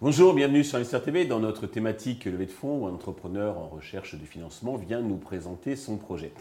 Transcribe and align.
Bonjour, 0.00 0.34
bienvenue 0.34 0.64
sur 0.64 0.76
Investir 0.76 1.02
TV. 1.02 1.24
Dans 1.24 1.38
notre 1.38 1.66
thématique 1.66 2.24
levée 2.24 2.46
de 2.46 2.50
fonds, 2.50 2.80
où 2.80 2.86
un 2.86 2.92
entrepreneur 2.92 3.56
en 3.58 3.68
recherche 3.68 4.14
de 4.14 4.24
financement 4.24 4.76
vient 4.76 5.00
nous 5.00 5.16
présenter 5.16 5.76
son 5.76 5.96
projet. 5.96 6.32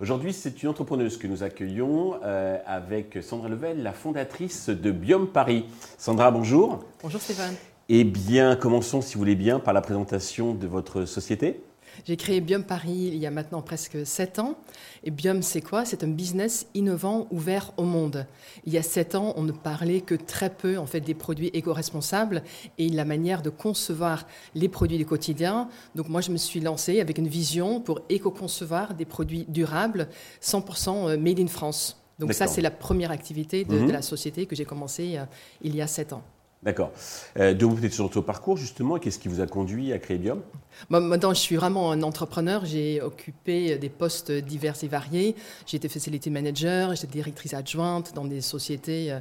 Aujourd'hui, 0.00 0.32
c'est 0.32 0.62
une 0.62 0.70
entrepreneuse 0.70 1.16
que 1.18 1.26
nous 1.26 1.42
accueillons 1.42 2.18
euh, 2.24 2.58
avec 2.66 3.18
Sandra 3.22 3.48
Level, 3.48 3.82
la 3.82 3.92
fondatrice 3.92 4.70
de 4.70 4.90
Biome 4.90 5.28
Paris. 5.28 5.66
Sandra, 5.98 6.30
bonjour. 6.30 6.84
Bonjour 7.02 7.20
Stéphane. 7.20 7.54
Eh 7.88 8.04
bien, 8.04 8.56
commençons, 8.56 9.00
si 9.00 9.14
vous 9.14 9.20
voulez 9.20 9.36
bien, 9.36 9.60
par 9.60 9.74
la 9.74 9.82
présentation 9.82 10.54
de 10.54 10.66
votre 10.66 11.04
société. 11.04 11.60
J'ai 12.04 12.16
créé 12.16 12.40
Biome 12.40 12.64
Paris 12.64 13.10
il 13.12 13.16
y 13.16 13.26
a 13.26 13.30
maintenant 13.30 13.62
presque 13.62 14.04
7 14.06 14.38
ans. 14.38 14.56
Et 15.04 15.10
Biome, 15.10 15.42
c'est 15.42 15.60
quoi? 15.60 15.84
C'est 15.84 16.04
un 16.04 16.08
business 16.08 16.66
innovant, 16.74 17.26
ouvert 17.30 17.72
au 17.76 17.84
monde. 17.84 18.26
Il 18.64 18.72
y 18.72 18.78
a 18.78 18.82
7 18.82 19.14
ans, 19.14 19.32
on 19.36 19.42
ne 19.42 19.52
parlait 19.52 20.00
que 20.00 20.14
très 20.14 20.50
peu 20.50 20.78
en 20.78 20.86
fait 20.86 21.00
des 21.00 21.14
produits 21.14 21.48
éco-responsables 21.48 22.42
et 22.78 22.88
la 22.88 23.04
manière 23.04 23.42
de 23.42 23.50
concevoir 23.50 24.26
les 24.54 24.68
produits 24.68 24.98
du 24.98 25.06
quotidien. 25.06 25.68
Donc 25.94 26.08
moi, 26.08 26.20
je 26.20 26.30
me 26.30 26.36
suis 26.36 26.60
lancée 26.60 27.00
avec 27.00 27.18
une 27.18 27.28
vision 27.28 27.80
pour 27.80 28.00
éco-concevoir 28.08 28.94
des 28.94 29.04
produits 29.04 29.44
durables, 29.48 30.08
100% 30.42 31.08
euh, 31.08 31.18
made 31.18 31.40
in 31.40 31.46
France. 31.46 32.00
Donc 32.18 32.32
ça, 32.32 32.46
c'est 32.46 32.62
la 32.62 32.70
première 32.70 33.10
activité 33.10 33.64
de, 33.64 33.76
Mhm. 33.78 33.86
de 33.88 33.92
la 33.92 34.02
société 34.02 34.46
que 34.46 34.56
j'ai 34.56 34.64
commencé 34.64 35.18
euh, 35.18 35.24
il 35.60 35.76
y 35.76 35.82
a 35.82 35.86
7 35.86 36.12
ans. 36.14 36.22
D'accord. 36.66 36.90
Euh, 37.38 37.54
de 37.54 37.64
vous 37.64 37.76
peut-être 37.76 37.92
sur 37.92 38.02
votre 38.02 38.20
parcours, 38.20 38.56
justement, 38.56 38.98
qu'est-ce 38.98 39.20
qui 39.20 39.28
vous 39.28 39.40
a 39.40 39.46
conduit 39.46 39.92
à 39.92 40.00
créer 40.00 40.18
Biome 40.18 40.42
Moi, 40.90 40.98
maintenant, 40.98 41.32
je 41.32 41.38
suis 41.38 41.54
vraiment 41.54 41.92
un 41.92 42.02
entrepreneur. 42.02 42.64
J'ai 42.64 43.00
occupé 43.00 43.78
des 43.78 43.88
postes 43.88 44.32
divers 44.32 44.74
et 44.82 44.88
variés. 44.88 45.36
J'ai 45.64 45.76
été 45.76 45.88
facility 45.88 46.28
manager, 46.28 46.96
j'étais 46.96 47.06
directrice 47.06 47.54
adjointe 47.54 48.14
dans 48.16 48.24
des 48.24 48.40
sociétés 48.40 49.16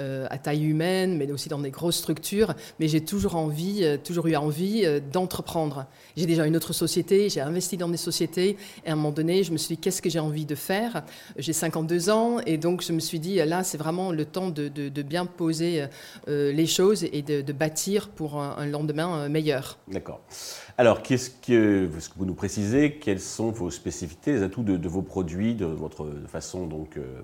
euh, 0.00 0.26
à 0.28 0.38
taille 0.38 0.64
humaine, 0.64 1.16
mais 1.16 1.30
aussi 1.30 1.48
dans 1.48 1.60
des 1.60 1.70
grosses 1.70 1.98
structures. 1.98 2.54
Mais 2.80 2.88
j'ai 2.88 3.00
toujours 3.00 3.36
envie, 3.36 3.84
euh, 3.84 3.96
toujours 3.96 4.26
eu 4.26 4.34
envie 4.34 4.82
euh, 4.84 4.98
d'entreprendre. 4.98 5.86
J'ai 6.16 6.26
déjà 6.26 6.46
une 6.46 6.56
autre 6.56 6.72
société, 6.72 7.28
j'ai 7.28 7.40
investi 7.40 7.76
dans 7.76 7.88
des 7.88 7.96
sociétés. 7.96 8.56
Et 8.84 8.88
à 8.88 8.94
un 8.94 8.96
moment 8.96 9.12
donné, 9.12 9.44
je 9.44 9.52
me 9.52 9.56
suis 9.56 9.76
dit, 9.76 9.80
qu'est-ce 9.80 10.02
que 10.02 10.10
j'ai 10.10 10.18
envie 10.18 10.46
de 10.46 10.56
faire? 10.56 11.04
J'ai 11.36 11.52
52 11.52 12.10
ans, 12.10 12.40
et 12.44 12.58
donc 12.58 12.82
je 12.82 12.92
me 12.92 12.98
suis 12.98 13.20
dit, 13.20 13.36
là, 13.36 13.62
c'est 13.62 13.78
vraiment 13.78 14.10
le 14.10 14.24
temps 14.24 14.50
de, 14.50 14.68
bien 15.02 15.26
poser 15.26 15.84
euh, 16.26 16.52
les 16.52 16.66
choses 16.66 16.87
et 16.92 17.22
de, 17.22 17.52
bâtir 17.52 18.08
pour 18.08 18.40
un, 18.40 18.66
lendemain 18.66 19.18
euh, 19.18 19.28
meilleur. 19.28 19.78
D'accord. 19.88 20.20
Alors, 20.76 21.02
qu'est-ce 21.02 21.30
que, 21.30 21.88
ce 21.98 22.08
que 22.08 22.14
vous 22.16 22.24
nous 22.24 22.34
précisez 22.34 22.98
Quelles 22.98 23.20
sont 23.20 23.50
vos 23.50 23.70
spécificités, 23.70 24.32
les 24.32 24.42
atouts 24.42 24.62
de, 24.62 24.88
vos 24.88 25.02
produits, 25.02 25.54
de 25.54 25.66
votre 25.66 26.06
façon 26.28 26.66
donc 26.66 26.96
euh, 26.96 27.20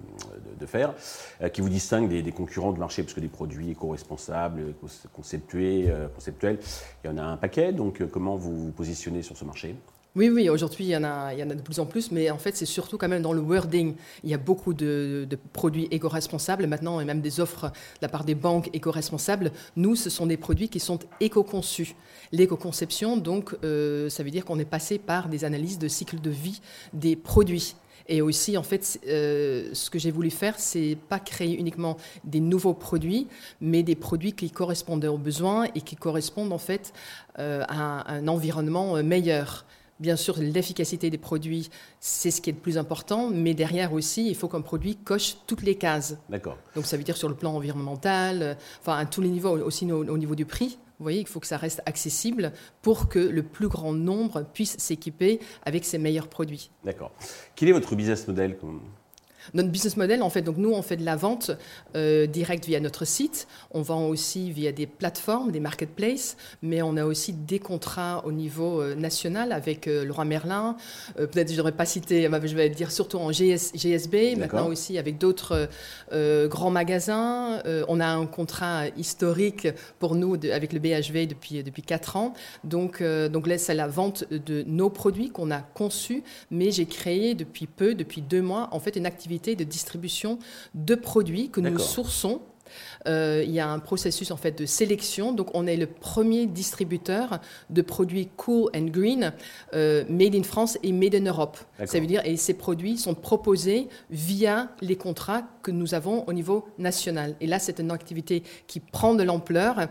de, 0.59 0.67
faire, 0.67 0.95
euh, 1.43 1.49
qui 1.49 1.61
vous 1.61 1.69
distinguent 1.69 2.09
des, 2.09 2.33
concurrents 2.33 2.73
du 2.73 2.81
marché? 2.81 3.03
Parce 3.03 3.15
que 3.15 3.21
des 3.21 3.29
produits 3.29 3.71
éco-responsables, 3.71 4.75
conceptuels, 5.13 6.59
il 7.05 7.07
y 7.07 7.11
en 7.11 7.19
a 7.19 7.23
un 7.23 7.37
paquet. 7.37 7.73
Donc, 7.73 8.03
comment 8.11 8.37
vous 8.37 8.67
vous 8.67 8.73
positionnez 8.73 9.23
sur 9.23 9.37
ce 9.37 9.45
marché? 9.45 9.77
Oui, 10.17 10.29
oui, 10.29 10.49
aujourd'hui, 10.49 10.85
il 10.85 10.91
y, 10.91 10.97
en 10.97 11.03
a, 11.03 11.35
de 11.35 11.61
plus 11.61 11.81
en 11.81 11.87
plus, 11.87 12.13
mais 12.13 12.31
en 12.31 12.39
fait, 12.39 12.57
c'est 12.57 12.67
surtout 12.67 12.97
quand 12.99 13.09
même 13.09 13.23
dans 13.23 13.33
le 13.33 13.41
wording. 13.41 13.97
Il 14.23 14.31
y 14.31 14.35
a 14.35 14.39
beaucoup 14.39 14.73
de, 14.73 15.27
produits 15.53 15.89
éco-responsables 15.91 16.69
maintenant, 16.69 17.01
et 17.01 17.05
même 17.05 17.21
des 17.21 17.41
offres 17.41 17.67
de 17.67 17.73
la 18.03 18.09
part 18.09 18.25
des 18.25 18.37
banques 18.37 18.71
éco-responsables. 18.73 19.51
Nous, 19.75 19.97
ce 19.97 20.11
sont 20.11 20.27
des 20.27 20.37
produits 20.37 20.69
qui 20.69 20.79
sont 20.79 21.01
éco-conçus. 21.19 21.97
L'éco-conception, 22.31 23.17
donc, 23.17 23.57
euh, 23.65 24.09
ça 24.09 24.23
veut 24.23 24.31
dire 24.31 24.45
qu'on 24.45 24.61
est 24.61 24.65
passé 24.65 24.99
par 24.99 25.29
des 25.29 25.45
analyses 25.45 25.81
de 25.81 25.89
cycle 25.89 26.21
de 26.21 26.31
vie 26.31 26.61
des 26.93 27.17
produits. 27.17 27.75
Et 28.07 28.23
aussi, 28.23 28.57
en 28.57 28.63
fait, 28.63 29.01
euh, 29.09 29.71
ce 29.73 29.91
que 29.91 29.99
j'ai 29.99 30.13
voulu 30.13 30.31
faire, 30.31 30.61
c'est 30.61 30.97
pas 31.09 31.19
créer 31.19 31.59
uniquement 31.59 31.97
des 32.23 32.39
nouveaux 32.39 32.75
produits, 32.75 33.27
mais 33.61 33.83
des 33.83 33.97
produits 33.97 34.35
qui 34.35 34.53
correspondent 34.53 35.07
aux 35.07 35.19
besoins 35.19 35.65
et 35.75 35.81
qui 35.81 35.97
correspondent 35.97 36.53
en 36.53 36.59
fait 36.59 36.93
euh, 37.41 37.65
à 37.67 38.13
un 38.13 38.29
environnement 38.29 39.03
meilleur. 39.03 39.65
Bien 40.01 40.17
sûr, 40.17 40.39
l'efficacité 40.39 41.09
des 41.09 41.19
produits, 41.19 41.71
c'est 42.01 42.31
ce 42.31 42.41
qui 42.41 42.51
est 42.51 42.53
le 42.53 42.59
plus 42.59 42.79
important, 42.79 43.31
mais 43.31 43.55
derrière 43.55 43.93
aussi, 43.93 44.29
il 44.29 44.35
faut 44.35 44.49
qu'un 44.49 44.61
produit 44.61 44.97
coche 44.97 45.37
toutes 45.47 45.63
les 45.63 45.77
cases. 45.77 46.17
D'accord. 46.29 46.59
Donc 46.75 46.85
ça 46.87 46.97
veut 46.97 47.05
dire 47.05 47.17
sur 47.17 47.29
le 47.29 47.37
plan 47.37 47.55
environnemental, 47.55 48.43
euh, 48.43 48.55
enfin 48.81 48.97
à 48.97 49.07
tous 49.07 49.21
les 49.21 49.29
niveaux, 49.29 49.57
aussi 49.59 49.91
au, 49.91 50.05
au 50.05 50.19
niveau 50.19 50.35
du 50.35 50.47
prix. 50.47 50.79
Vous 50.99 51.05
voyez, 51.05 51.21
il 51.21 51.27
faut 51.27 51.41
que 51.41 51.47
ça 51.47 51.57
reste 51.57 51.83
accessible 51.87 52.53
pour 52.83 53.09
que 53.09 53.19
le 53.19 53.43
plus 53.43 53.69
grand 53.69 53.93
nombre 53.93 54.45
puisse 54.53 54.77
s'équiper 54.79 55.41
avec 55.65 55.85
ces 55.85 55.99
meilleurs 55.99 56.29
produits. 56.29 56.71
D'accord. 56.85 57.11
Quel 57.57 57.69
est 57.69 57.73
votre 57.73 57.95
business 57.97 58.27
model 58.29 58.57
Notre 59.53 59.69
business 59.69 59.97
model, 59.97 60.23
en 60.23 60.31
fait, 60.31 60.43
donc 60.43 60.57
nous, 60.57 60.73
on 60.73 60.81
fait 60.83 60.97
de 60.97 61.05
la 61.05 61.17
vente 61.17 61.51
euh, 61.97 62.27
directe 62.27 62.65
via 62.67 62.81
notre 62.81 63.05
site. 63.05 63.47
On 63.73 63.83
vend 63.83 64.07
aussi 64.09 64.51
via 64.51 64.73
des 64.73 64.87
plateformes, 64.87 65.53
des 65.53 65.61
marketplaces, 65.61 66.37
mais 66.63 66.81
on 66.83 66.97
a 66.97 67.05
aussi 67.05 67.33
des 67.35 67.59
contrats 67.59 68.23
au 68.25 68.33
niveau 68.33 68.81
euh, 68.81 68.95
national 68.95 69.53
avec 69.53 69.87
euh, 69.87 70.05
Leroy 70.05 70.25
Merlin. 70.25 70.77
Euh, 71.19 71.27
Peut-être 71.27 71.49
je 71.49 71.53
ne 71.53 71.59
devrais 71.59 71.73
pas 71.73 71.85
bah, 72.31 72.41
je 72.45 72.55
vais 72.55 72.71
dire 72.71 72.91
surtout 72.91 73.19
en 73.19 73.31
GS, 73.31 73.73
GSB, 73.75 74.37
maintenant 74.39 74.69
aussi 74.69 74.97
avec 74.99 75.19
d'autres 75.19 75.69
grands 76.13 76.71
magasins. 76.71 77.61
On 77.89 78.01
a 78.01 78.07
un 78.07 78.27
contrat 78.27 78.87
historique 78.97 79.69
pour 79.99 80.15
nous 80.15 80.37
de- 80.37 80.51
avec 80.51 80.73
le 80.73 80.79
BHV 80.79 81.27
depuis, 81.27 81.63
depuis 81.63 81.83
4 81.83 82.17
ans. 82.17 82.35
Donc, 82.63 83.03
donc 83.03 83.47
là, 83.47 83.59
c'est 83.59 83.75
la 83.75 83.89
vente 83.89 84.25
de 84.31 84.65
nos 84.67 84.91
produits 84.91 85.31
qu'on 85.31 85.51
a 85.51 85.61
conçus, 85.61 86.23
mais 86.51 86.71
j'ai 86.71 86.87
créé 86.87 87.35
depuis 87.35 87.67
peu, 87.67 87.95
depuis 87.95 88.23
deux 88.23 88.43
mois, 88.43 88.69
en 88.73 88.81
fait, 88.81 88.97
une 88.97 89.07
activité 89.07 89.34
de 89.39 89.65
distribution 89.65 90.39
de 90.75 90.95
produits 90.95 91.51
que 91.51 91.61
nous 91.61 91.79
sourçons. 91.79 92.41
Euh, 93.07 93.43
il 93.45 93.53
y 93.53 93.61
a 93.61 93.69
un 93.69 93.79
processus 93.79 94.31
en 94.31 94.37
fait 94.37 94.59
de 94.59 94.67
sélection. 94.67 95.33
Donc, 95.33 95.49
on 95.55 95.67
est 95.67 95.77
le 95.77 95.87
premier 95.87 96.47
distributeur 96.47 97.41
de 97.71 97.83
produits 97.83 98.29
cool 98.37 98.71
and 98.75 98.87
green, 98.87 99.33
euh, 99.75 100.05
made 100.09 100.35
in 100.35 100.43
France 100.43 100.79
et 100.83 100.93
made 100.93 101.15
in 101.15 101.27
Europe. 101.27 101.59
Ça 101.85 102.01
veut 102.01 102.07
dire 102.07 102.23
et 102.25 102.37
ces 102.37 102.55
produits 102.55 102.97
sont 102.97 103.15
proposés 103.15 103.89
via 104.11 104.71
les 104.81 104.97
contrats 104.97 105.43
que 105.63 105.71
nous 105.71 105.95
avons 105.95 106.25
au 106.27 106.33
niveau 106.33 106.67
national. 106.79 107.37
Et 107.41 107.47
là, 107.47 107.59
c'est 107.59 107.81
une 107.81 107.91
activité 107.91 108.43
qui 108.67 108.81
prend 108.81 109.15
de 109.15 109.23
l'ampleur. 109.23 109.89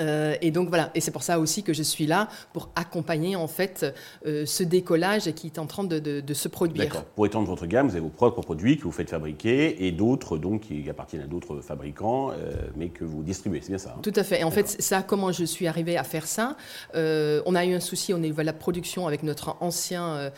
Euh, 0.00 0.34
et 0.42 0.50
donc 0.50 0.68
voilà, 0.68 0.90
et 0.94 1.00
c'est 1.00 1.10
pour 1.10 1.22
ça 1.22 1.38
aussi 1.38 1.62
que 1.62 1.72
je 1.72 1.82
suis 1.82 2.06
là 2.06 2.28
pour 2.52 2.70
accompagner 2.74 3.36
en 3.36 3.46
fait 3.48 3.86
euh, 4.26 4.44
ce 4.46 4.62
décollage 4.62 5.32
qui 5.32 5.46
est 5.48 5.58
en 5.58 5.66
train 5.66 5.84
de, 5.84 5.98
de- 5.98 6.20
de 6.20 6.34
se 6.34 6.48
produire. 6.48 6.84
D'accord. 6.84 7.04
Pour 7.04 7.26
étendre 7.26 7.48
votre 7.48 7.66
gamme, 7.66 7.86
vous 7.88 7.92
avez 7.94 8.00
vos 8.00 8.08
propres 8.08 8.40
produits 8.40 8.76
que 8.76 8.82
vous 8.84 8.92
faites 8.92 9.10
fabriquer 9.10 9.86
et 9.86 9.92
d'autres 9.92 10.38
donc 10.38 10.62
qui 10.62 10.88
appartiennent 10.90 11.22
à 11.22 11.26
d'autres 11.26 11.60
fabricants, 11.60 12.30
euh, 12.30 12.52
mais 12.76 12.88
que 12.88 13.04
vous 13.04 13.22
distribuez. 13.22 13.60
C'est 13.62 13.68
bien 13.68 13.78
ça. 13.78 13.94
hein? 13.96 14.00
Tout 14.02 14.12
à 14.16 14.24
fait. 14.24 14.40
Et 14.40 14.44
en 14.44 14.50
D'accord. 14.50 14.68
fait, 14.68 14.82
ça, 14.82 15.02
comment 15.02 15.32
je 15.32 15.44
suis 15.44 15.66
arrivée 15.66 15.96
à 15.96 16.04
faire 16.04 16.26
ça 16.26 16.56
On 16.94 17.54
a 17.54 17.64
eu 17.64 17.74
un 17.74 17.80
souci 17.80 18.12
au 18.12 18.18
niveau 18.18 18.40
de 18.40 18.46
la 18.46 18.52
production 18.52 19.06
avec 19.06 19.22
notre 19.22 19.56
ancien 19.60 20.30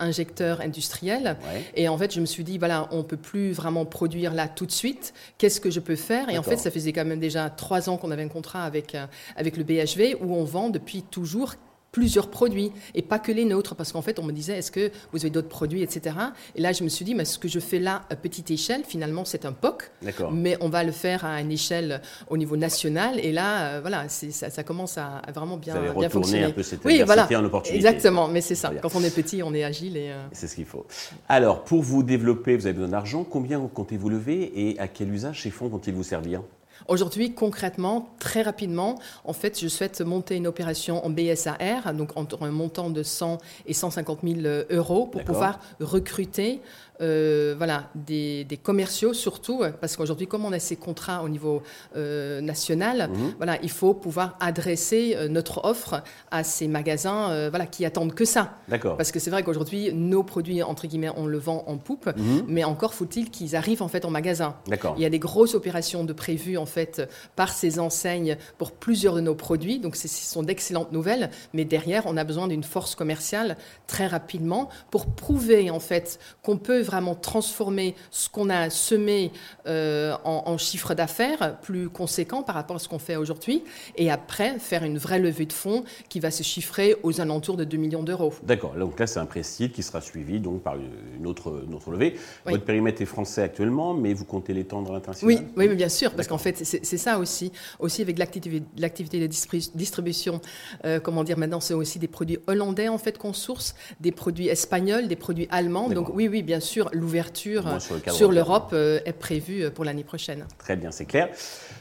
injecteur 0.00 0.60
industriel. 0.60 1.36
Ouais. 1.52 1.64
Et 1.74 1.88
en 1.88 1.96
fait, 1.98 2.12
je 2.14 2.20
me 2.20 2.26
suis 2.26 2.44
dit, 2.44 2.58
voilà, 2.58 2.88
on 2.92 3.02
peut 3.02 3.16
plus 3.16 3.52
vraiment 3.52 3.84
produire 3.84 4.34
là 4.34 4.48
tout 4.48 4.66
de 4.66 4.72
suite. 4.72 5.12
Qu'est-ce 5.38 5.60
que 5.60 5.70
je 5.70 5.80
peux 5.80 5.96
faire? 5.96 6.28
Et 6.28 6.38
en 6.38 6.42
fait, 6.42 6.56
ça 6.56 6.70
faisait 6.70 6.92
quand 6.92 7.04
même 7.04 7.20
déjà 7.20 7.50
trois 7.50 7.88
ans 7.88 7.96
qu'on 7.96 8.10
avait 8.10 8.22
un 8.22 8.28
contrat 8.28 8.64
avec, 8.64 8.91
euh, 8.94 9.06
avec 9.36 9.56
le 9.56 9.64
BHV 9.64 10.16
où 10.20 10.34
on 10.34 10.44
vend 10.44 10.70
depuis 10.70 11.02
toujours 11.02 11.54
plusieurs 11.92 12.28
produits 12.30 12.72
et 12.94 13.02
pas 13.02 13.18
que 13.18 13.30
les 13.30 13.44
nôtres 13.44 13.74
parce 13.76 13.92
qu'en 13.92 14.00
fait 14.00 14.18
on 14.18 14.22
me 14.22 14.32
disait 14.32 14.56
est-ce 14.58 14.72
que 14.72 14.90
vous 15.12 15.18
avez 15.20 15.30
d'autres 15.30 15.48
produits 15.48 15.82
etc 15.82 16.16
et 16.56 16.60
là 16.62 16.72
je 16.72 16.82
me 16.82 16.88
suis 16.88 17.04
dit 17.04 17.14
mais 17.14 17.26
ce 17.26 17.38
que 17.38 17.48
je 17.48 17.60
fais 17.60 17.78
là 17.78 18.02
à 18.08 18.16
petite 18.16 18.50
échelle 18.50 18.82
finalement 18.84 19.26
c'est 19.26 19.44
un 19.44 19.52
POC 19.52 19.90
mais 20.32 20.56
on 20.62 20.70
va 20.70 20.84
le 20.84 20.92
faire 20.92 21.26
à 21.26 21.40
une 21.42 21.52
échelle 21.52 22.00
au 22.30 22.38
niveau 22.38 22.56
national 22.56 23.20
et 23.20 23.30
là 23.30 23.74
euh, 23.74 23.80
voilà 23.82 24.08
ça, 24.08 24.48
ça 24.48 24.62
commence 24.64 24.96
à, 24.96 25.18
à 25.18 25.32
vraiment 25.32 25.58
bien, 25.58 25.74
vous 25.74 25.80
allez 25.80 25.88
bien 25.90 25.94
retourner 25.94 26.08
fonctionner 26.08 26.44
un 26.44 26.50
peu 26.50 26.62
cette 26.62 26.82
oui 26.86 27.02
voilà 27.04 27.28
en 27.30 27.44
opportunité. 27.44 27.76
exactement 27.76 28.26
mais 28.26 28.40
c'est 28.40 28.54
ça 28.54 28.70
bien. 28.70 28.80
quand 28.80 28.96
on 28.96 29.02
est 29.04 29.14
petit 29.14 29.42
on 29.42 29.52
est 29.52 29.62
agile 29.62 29.98
et 29.98 30.12
euh, 30.12 30.24
C'est 30.32 30.46
ce 30.48 30.54
qu'il 30.54 30.64
faut. 30.64 30.86
Alors, 31.28 31.62
pour 31.64 31.82
vous 31.82 32.02
développer, 32.02 32.56
vous 32.56 32.66
avez 32.66 32.74
besoin 32.74 32.88
d'argent. 32.90 33.24
Combien 33.24 33.60
comptez-vous 33.72 34.08
lever 34.08 34.52
et 34.54 34.78
à 34.78 34.88
quel 34.88 35.12
usage 35.12 35.42
ces 35.42 35.50
fonds 35.50 35.68
vont-ils 35.68 35.94
vous 35.94 36.02
servir? 36.02 36.42
Aujourd'hui, 36.88 37.32
concrètement, 37.34 38.08
très 38.18 38.42
rapidement, 38.42 38.98
en 39.24 39.32
fait, 39.32 39.58
je 39.60 39.68
souhaite 39.68 40.00
monter 40.00 40.36
une 40.36 40.46
opération 40.46 41.04
en 41.04 41.10
BSAR, 41.10 41.94
donc 41.94 42.16
entre 42.16 42.42
un 42.42 42.50
montant 42.50 42.90
de 42.90 43.02
100 43.02 43.38
et 43.66 43.72
150 43.74 44.20
000 44.22 44.40
euros, 44.70 45.06
pour 45.06 45.22
pouvoir 45.24 45.58
recruter 45.80 46.60
euh, 47.00 47.54
voilà, 47.56 47.88
des, 47.96 48.44
des 48.44 48.56
commerciaux 48.56 49.12
surtout, 49.12 49.62
parce 49.80 49.96
qu'aujourd'hui, 49.96 50.28
comme 50.28 50.44
on 50.44 50.52
a 50.52 50.60
ces 50.60 50.76
contrats 50.76 51.22
au 51.24 51.28
niveau 51.28 51.62
euh, 51.96 52.40
national, 52.40 53.08
Mhm. 53.12 53.34
voilà, 53.38 53.58
il 53.62 53.70
faut 53.70 53.92
pouvoir 53.92 54.36
adresser 54.38 55.14
euh, 55.16 55.26
notre 55.26 55.64
offre 55.64 56.02
à 56.30 56.44
ces 56.44 56.68
magasins 56.68 57.48
voilà, 57.48 57.66
qui 57.66 57.84
attendent 57.84 58.14
que 58.14 58.24
ça. 58.24 58.58
Parce 58.96 59.10
que 59.10 59.18
c'est 59.18 59.30
vrai 59.30 59.42
qu'aujourd'hui, 59.42 59.92
nos 59.92 60.22
produits, 60.22 60.62
entre 60.62 60.86
guillemets, 60.86 61.10
on 61.16 61.26
le 61.26 61.38
vend 61.38 61.64
en 61.66 61.76
poupe, 61.76 62.06
Mhm. 62.16 62.44
mais 62.46 62.62
encore 62.62 62.94
faut-il 62.94 63.30
qu'ils 63.30 63.56
arrivent 63.56 63.82
en 63.82 63.88
fait 63.88 64.04
en 64.04 64.10
magasin. 64.10 64.54
Il 64.96 65.02
y 65.02 65.06
a 65.06 65.10
des 65.10 65.18
grosses 65.18 65.54
opérations 65.54 66.04
de 66.04 66.12
prévues 66.12 66.56
en 66.56 66.66
fait 66.72 67.02
par 67.36 67.52
ces 67.52 67.78
enseignes 67.78 68.36
pour 68.58 68.72
plusieurs 68.72 69.14
de 69.14 69.20
nos 69.20 69.34
produits. 69.34 69.78
Donc 69.78 69.96
ce 69.96 70.08
sont 70.08 70.42
d'excellentes 70.42 70.92
nouvelles, 70.92 71.30
mais 71.52 71.64
derrière, 71.64 72.04
on 72.06 72.16
a 72.16 72.24
besoin 72.24 72.48
d'une 72.48 72.64
force 72.64 72.94
commerciale 72.94 73.56
très 73.86 74.06
rapidement 74.06 74.68
pour 74.90 75.06
prouver 75.06 75.70
en 75.70 75.80
fait 75.80 76.18
qu'on 76.42 76.56
peut 76.56 76.80
vraiment 76.80 77.14
transformer 77.14 77.94
ce 78.10 78.28
qu'on 78.28 78.48
a 78.50 78.70
semé 78.70 79.32
euh, 79.66 80.14
en, 80.24 80.44
en, 80.46 80.58
chiffre 80.58 80.94
d'affaires 80.94 81.58
plus 81.60 81.88
conséquent 81.88 82.42
par 82.42 82.54
rapport 82.54 82.76
à 82.76 82.78
ce 82.78 82.88
qu'on 82.88 82.98
fait 82.98 83.16
aujourd'hui, 83.16 83.62
et 83.96 84.10
après 84.10 84.58
faire 84.58 84.84
une 84.84 84.98
vraie 84.98 85.18
levée 85.18 85.46
de 85.46 85.52
fonds 85.52 85.84
qui 86.08 86.20
va 86.20 86.30
se 86.30 86.42
chiffrer 86.42 86.96
aux 87.02 87.20
alentours 87.20 87.56
de 87.56 87.64
2 87.64 87.76
millions 87.76 88.02
d'euros. 88.02 88.32
D'accord, 88.42 88.74
donc 88.74 88.98
là 88.98 89.06
c'est 89.06 89.20
un 89.20 89.26
précis 89.26 89.70
qui 89.70 89.82
sera 89.82 90.00
suivi 90.00 90.40
donc 90.40 90.62
par 90.62 90.76
une 90.76 91.26
autre, 91.26 91.62
une 91.66 91.74
autre 91.74 91.90
levée. 91.90 92.16
Votre 92.46 92.64
périmètre 92.64 93.02
est 93.02 93.06
français 93.06 93.42
actuellement, 93.42 93.94
mais 93.94 94.14
vous 94.14 94.24
comptez 94.24 94.52
l'étendre 94.52 94.90
à 94.90 94.94
l'international? 94.94 95.44
Oui, 95.56 95.68
oui, 95.68 95.74
bien 95.74 95.88
sûr, 95.88 96.12
parce 96.12 96.28
qu'en 96.28 96.38
fait 96.38 96.61
c'est 96.64 96.96
ça 96.96 97.18
aussi, 97.18 97.52
aussi 97.78 98.02
avec 98.02 98.18
l'activité 98.18 99.20
de 99.20 99.26
distribution, 99.26 100.40
euh, 100.84 101.00
comment 101.00 101.24
dire 101.24 101.38
maintenant 101.38 101.60
c'est 101.60 101.74
aussi 101.74 101.98
des 101.98 102.08
produits 102.08 102.38
hollandais 102.46 102.88
en 102.88 102.98
fait 102.98 103.18
qu'on 103.18 103.32
source, 103.32 103.74
des 104.00 104.12
produits 104.12 104.48
espagnols, 104.48 105.08
des 105.08 105.16
produits 105.16 105.48
allemands. 105.50 105.88
Donc 105.88 106.14
oui, 106.14 106.28
oui, 106.28 106.42
bien 106.42 106.60
sûr, 106.60 106.88
l'ouverture 106.92 107.64
sur 108.10 108.32
l'Europe 108.32 108.70
euh, 108.72 109.00
est 109.04 109.12
prévue 109.12 109.70
pour 109.70 109.84
l'année 109.84 110.04
prochaine. 110.04 110.46
Très 110.58 110.76
bien, 110.76 110.90
c'est 110.90 111.06
clair. 111.06 111.28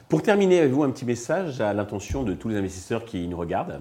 Pour 0.10 0.22
terminer, 0.22 0.60
avez-vous 0.60 0.84
un 0.84 0.92
petit 0.92 1.06
message 1.06 1.62
à 1.62 1.74
l'intention 1.74 2.24
de 2.24 2.34
tous 2.34 2.50
les 2.50 2.58
investisseurs 2.58 3.06
qui 3.06 3.28
nous 3.28 3.38
regardent? 3.38 3.80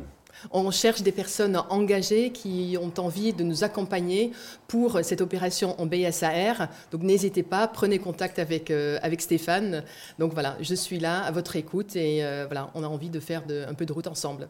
On 0.50 0.70
cherche 0.70 1.02
des 1.02 1.12
personnes 1.12 1.60
engagées 1.70 2.31
qui 2.31 2.76
ont 2.81 2.92
envie 2.98 3.32
de 3.32 3.44
nous 3.44 3.64
accompagner 3.64 4.32
pour 4.69 5.00
cette 5.02 5.20
opération 5.20 5.81
en 5.81 5.87
BSAR. 5.87 6.69
Donc 6.92 7.02
n'hésitez 7.02 7.42
pas, 7.42 7.66
prenez 7.69 7.98
contact 7.98 8.38
avec, 8.38 8.70
euh, 8.70 8.98
avec 9.02 9.20
Stéphane. 9.20 9.84
Donc 10.19 10.32
voilà, 10.32 10.56
je 10.60 10.75
suis 10.75 10.98
là 10.98 11.22
à 11.22 11.31
votre 11.31 11.56
écoute 11.56 11.96
et 11.96 12.25
euh, 12.25 12.46
on 12.75 12.82
a 12.82 12.87
envie 12.87 13.10
de 13.10 13.20
faire 13.20 13.42
un 13.69 13.75
peu 13.75 13.87
de 13.87 13.92
route 13.92 14.06
ensemble. 14.06 14.48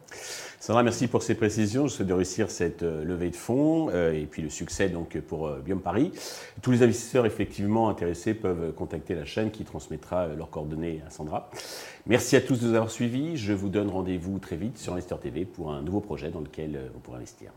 Sandra, 0.59 0.83
merci 0.83 1.07
pour 1.07 1.23
ces 1.23 1.35
précisions. 1.35 1.87
Je 1.87 1.93
souhaite 1.93 2.11
réussir 2.11 2.51
cette 2.51 2.83
euh, 2.83 3.03
levée 3.03 3.29
de 3.29 3.35
fonds 3.35 3.89
et 3.89 4.27
puis 4.29 4.41
le 4.41 4.49
succès 4.49 4.89
donc, 4.89 5.19
pour 5.21 5.49
Biome 5.51 5.81
Paris. 5.81 6.11
Tous 6.61 6.71
les 6.71 6.83
investisseurs 6.83 7.25
effectivement 7.25 7.89
intéressés 7.89 8.33
peuvent 8.33 8.73
contacter 8.73 9.15
la 9.15 9.25
chaîne 9.25 9.51
qui 9.51 9.63
transmettra 9.63 10.27
leurs 10.27 10.49
coordonnées 10.49 11.01
à 11.07 11.09
Sandra. 11.09 11.49
Merci 12.07 12.35
à 12.35 12.41
tous 12.41 12.59
de 12.59 12.67
nous 12.67 12.73
avoir 12.73 12.89
suivis. 12.89 13.37
Je 13.37 13.53
vous 13.53 13.69
donne 13.69 13.89
rendez-vous 13.89 14.39
très 14.39 14.55
vite 14.55 14.77
sur 14.77 14.93
Investor 14.93 15.19
TV 15.19 15.45
pour 15.45 15.71
un 15.71 15.81
nouveau 15.81 15.99
projet 15.99 16.29
dans 16.29 16.41
lequel 16.41 16.89
vous 16.93 16.99
pourrez 16.99 17.17
investir. 17.17 17.51